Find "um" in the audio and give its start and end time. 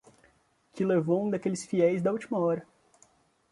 1.23-1.29